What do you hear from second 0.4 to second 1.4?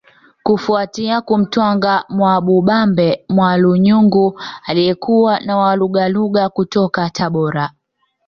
Kufuatia